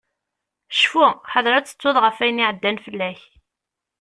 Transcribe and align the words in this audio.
Cfu, 0.79 1.05
ḥader 1.31 1.53
ad 1.55 1.65
tettuḍ 1.65 1.97
ɣef 1.99 2.17
wayen 2.19 2.41
iɛeddan 2.43 2.77
fell-ak. 2.85 3.21